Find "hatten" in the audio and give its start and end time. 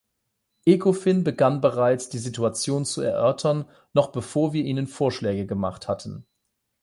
5.87-6.25